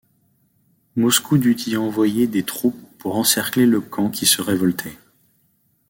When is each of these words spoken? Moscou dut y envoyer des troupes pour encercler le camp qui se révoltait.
Moscou 0.95 1.37
dut 1.37 1.67
y 1.69 1.77
envoyer 1.77 2.25
des 2.25 2.41
troupes 2.41 2.75
pour 2.97 3.17
encercler 3.17 3.67
le 3.67 3.81
camp 3.81 4.09
qui 4.09 4.25
se 4.25 4.41
révoltait. 4.41 4.97